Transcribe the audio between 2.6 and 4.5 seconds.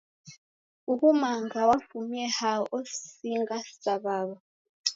Osinga sa wa w'awa.